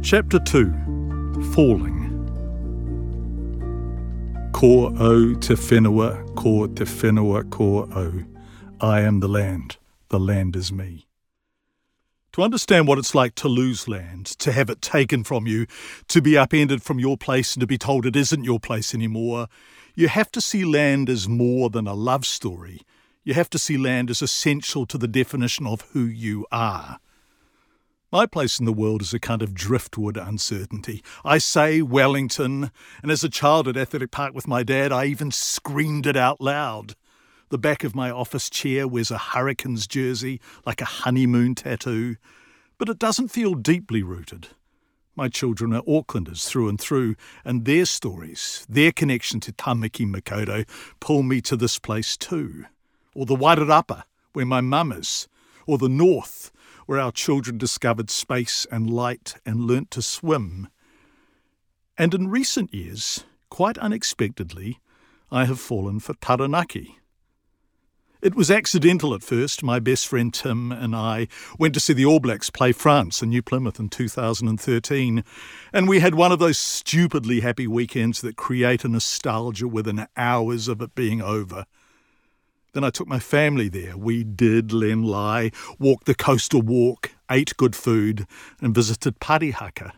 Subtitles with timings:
[0.00, 0.70] Chapter 2
[1.52, 1.96] Falling.
[4.52, 8.12] Ko au te whenua, ko te whenua ko au.
[8.80, 9.76] I am the land,
[10.08, 11.08] the land is me.
[12.32, 15.66] To understand what it's like to lose land, to have it taken from you,
[16.06, 19.48] to be upended from your place and to be told it isn't your place anymore,
[19.96, 22.82] you have to see land as more than a love story.
[23.24, 27.00] You have to see land as essential to the definition of who you are.
[28.10, 31.02] My place in the world is a kind of driftwood uncertainty.
[31.26, 32.70] I say Wellington,
[33.02, 36.40] and as a child at Athletic Park with my dad, I even screamed it out
[36.40, 36.94] loud.
[37.50, 42.16] The back of my office chair wears a Hurricanes jersey, like a honeymoon tattoo,
[42.78, 44.48] but it doesn't feel deeply rooted.
[45.14, 47.14] My children are Aucklanders through and through,
[47.44, 50.66] and their stories, their connection to Tamaki Makaurau,
[50.98, 52.64] pull me to this place too.
[53.14, 55.28] Or the Wairarapa, where my mum is,
[55.66, 56.50] or the North,
[56.88, 60.68] where our children discovered space and light and learnt to swim.
[61.98, 64.78] And in recent years, quite unexpectedly,
[65.30, 66.96] I have fallen for Taranaki.
[68.22, 69.62] It was accidental at first.
[69.62, 73.28] My best friend Tim and I went to see the All Blacks play France in
[73.28, 75.22] New Plymouth in 2013,
[75.74, 80.68] and we had one of those stupidly happy weekends that create a nostalgia within hours
[80.68, 81.66] of it being over.
[82.78, 83.96] Then I took my family there.
[83.96, 85.50] We did Len Lye,
[85.80, 88.24] walked the coastal walk, ate good food,
[88.60, 89.90] and visited Parihaka.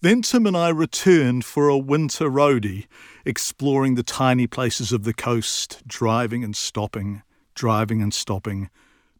[0.00, 2.88] Then Tim and I returned for a winter roadie,
[3.24, 7.22] exploring the tiny places of the coast, driving and stopping,
[7.54, 8.68] driving and stopping,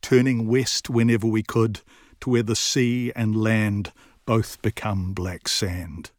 [0.00, 1.82] turning west whenever we could
[2.20, 3.92] to where the sea and land
[4.24, 6.10] both become black sand.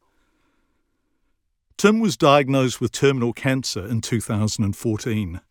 [1.77, 5.41] Tim was diagnosed with terminal cancer in 2014.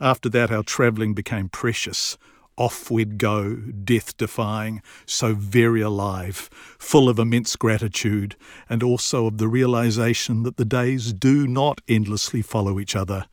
[0.00, 2.18] After that, our travelling became precious.
[2.58, 8.34] Off we'd go, death defying, so very alive, full of immense gratitude,
[8.68, 13.26] and also of the realization that the days do not endlessly follow each other,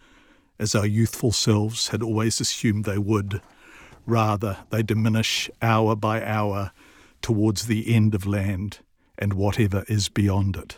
[0.60, 3.42] as our youthful selves had always assumed they would.
[4.06, 6.72] Rather, they diminish hour by hour
[7.22, 8.80] towards the end of land
[9.18, 10.78] and whatever is beyond it.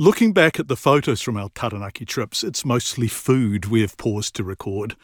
[0.00, 4.36] Looking back at the photos from our Taranaki trips, it's mostly food we have paused
[4.36, 4.94] to record.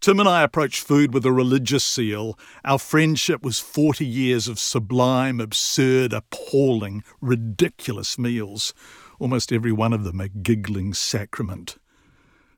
[0.00, 2.38] Tim and I approached food with a religious seal.
[2.64, 8.72] Our friendship was 40 years of sublime, absurd, appalling, ridiculous meals,
[9.18, 11.76] almost every one of them a giggling sacrament.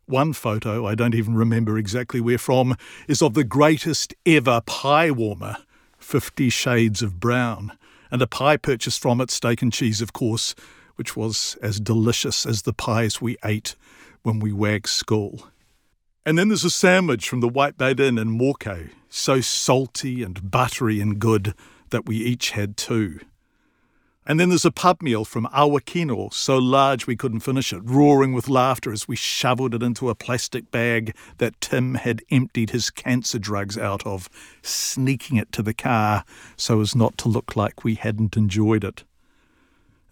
[0.06, 2.76] One photo, I don't even remember exactly where from,
[3.08, 5.56] is of the greatest ever pie warmer,
[5.98, 7.76] Fifty Shades of Brown,
[8.12, 10.54] and a pie purchased from it, steak and cheese, of course,
[11.02, 13.74] which was as delicious as the pies we ate
[14.22, 15.48] when we wagged school.
[16.24, 20.48] And then there's a sandwich from the White Whitebait Inn in Mokau, so salty and
[20.48, 21.54] buttery and good
[21.90, 23.18] that we each had two.
[24.24, 28.32] And then there's a pub meal from Awakino, so large we couldn't finish it, roaring
[28.32, 32.90] with laughter as we shoveled it into a plastic bag that Tim had emptied his
[32.90, 34.28] cancer drugs out of,
[34.62, 36.24] sneaking it to the car
[36.56, 39.02] so as not to look like we hadn't enjoyed it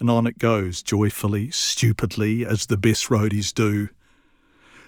[0.00, 3.90] and on it goes, joyfully, stupidly, as the best roadies do.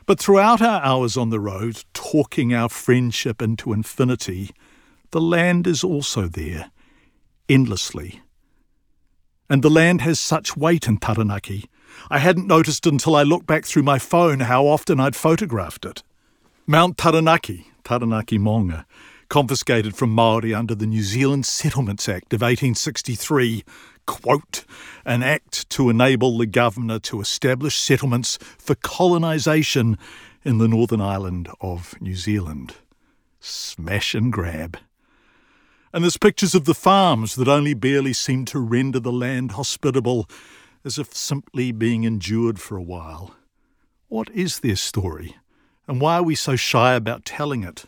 [0.06, 4.50] But throughout our hours on the road, talking our friendship into infinity,
[5.10, 6.70] the land is also there,
[7.48, 8.22] endlessly.
[9.48, 11.66] And the land has such weight in Taranaki.
[12.10, 16.02] I hadn't noticed until I looked back through my phone how often I'd photographed it.
[16.66, 18.86] Mount Taranaki, Taranaki Maunga,
[19.28, 23.64] confiscated from Maori under the New Zealand Settlements Act of 1863,
[24.06, 24.64] quote,
[25.04, 29.98] an act to enable the governor to establish settlements for colonisation
[30.44, 32.74] in the northern island of New Zealand.
[33.40, 34.78] Smash and grab.
[35.92, 40.28] And there's pictures of the farms that only barely seem to render the land hospitable,
[40.84, 43.34] as if simply being endured for a while.
[44.08, 45.36] What is their story?
[45.86, 47.84] And why are we so shy about telling it?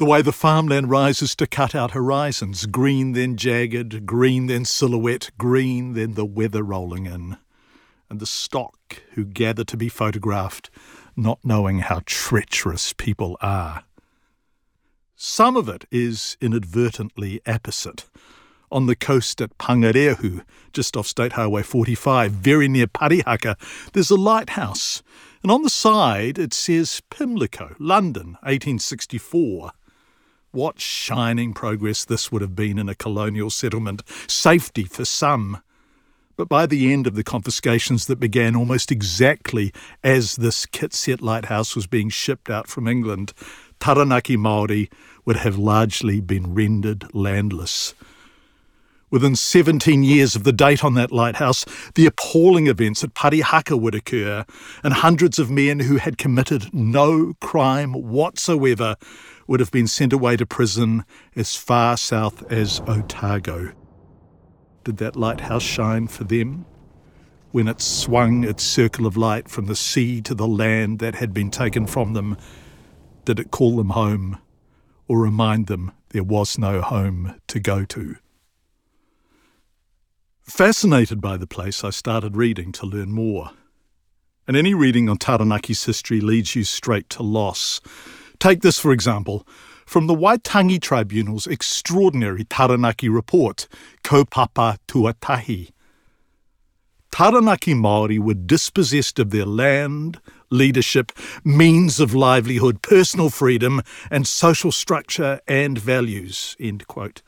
[0.00, 5.30] The way the farmland rises to cut out horizons, green then jagged, green then silhouette,
[5.36, 7.36] green then the weather rolling in.
[8.08, 10.70] And the stock who gather to be photographed,
[11.16, 13.84] not knowing how treacherous people are.
[15.16, 18.06] Some of it is inadvertently apposite.
[18.72, 20.42] On the coast at Pungarehu,
[20.72, 23.54] just off State Highway 45, very near Parihaka,
[23.92, 25.02] there's a lighthouse.
[25.42, 29.72] And on the side it says Pimlico, London, 1864.
[30.52, 35.62] What shining progress this would have been in a colonial settlement, safety for some.
[36.36, 41.76] But by the end of the confiscations that began almost exactly as this Kitset lighthouse
[41.76, 43.32] was being shipped out from England,
[43.78, 44.90] Taranaki Māori
[45.24, 47.94] would have largely been rendered landless.
[49.10, 51.64] Within 17 years of the date on that lighthouse,
[51.96, 54.44] the appalling events at Parihaka would occur,
[54.84, 58.94] and hundreds of men who had committed no crime whatsoever
[59.48, 61.04] would have been sent away to prison
[61.34, 63.72] as far south as Otago.
[64.84, 66.64] Did that lighthouse shine for them?
[67.50, 71.34] When it swung its circle of light from the sea to the land that had
[71.34, 72.36] been taken from them,
[73.24, 74.38] did it call them home
[75.08, 78.16] or remind them there was no home to go to?
[80.50, 83.52] Fascinated by the place, I started reading to learn more.
[84.48, 87.80] And any reading on Taranaki's history leads you straight to loss.
[88.40, 89.46] Take this, for example,
[89.86, 93.68] from the Waitangi Tribunal's extraordinary Taranaki report,
[94.02, 95.70] Kaupapa Tuatahi.
[97.12, 100.20] Taranaki Māori were dispossessed of their land,
[100.50, 101.12] leadership,
[101.44, 106.56] means of livelihood, personal freedom, and social structure and values.
[106.58, 107.22] End quote.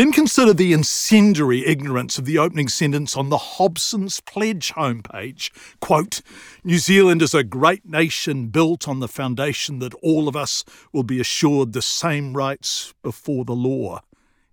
[0.00, 5.50] Then consider the incendiary ignorance of the opening sentence on the Hobson's Pledge homepage.
[5.78, 6.22] Quote,
[6.64, 11.02] New Zealand is a great nation built on the foundation that all of us will
[11.02, 14.00] be assured the same rights before the law.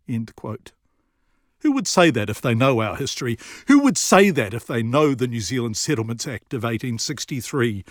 [0.05, 0.73] End quote.
[1.59, 3.37] Who would say that if they know our history?
[3.69, 7.85] Who would say that if they know the New Zealand Settlements Act of 1863?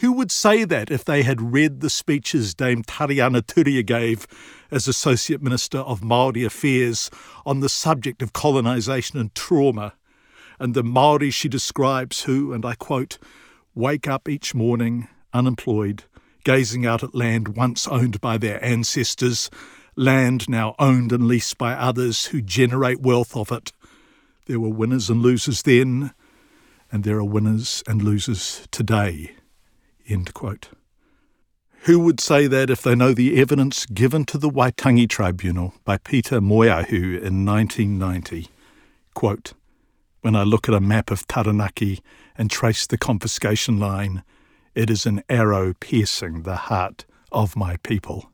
[0.00, 4.26] Who would say that if they had read the speeches Dame Tariana Turia gave
[4.70, 7.10] as Associate Minister of Māori Affairs
[7.44, 9.92] on the subject of colonisation and trauma,
[10.58, 13.18] and the Māori she describes who, and I quote,
[13.74, 16.04] wake up each morning unemployed,
[16.44, 19.50] gazing out at land once owned by their ancestors,
[19.96, 23.70] land now owned and leased by others who generate wealth of it.
[24.46, 26.14] There were winners and losers then,
[26.90, 29.32] and there are winners and losers today.
[30.10, 30.70] End quote.
[31.84, 35.98] Who would say that if they know the evidence given to the Waitangi Tribunal by
[35.98, 38.48] Peter Moeahu in 1990?
[39.14, 39.54] Quote,
[40.20, 42.00] when I look at a map of Taranaki
[42.36, 44.22] and trace the confiscation line,
[44.74, 48.30] it is an arrow piercing the heart of my people.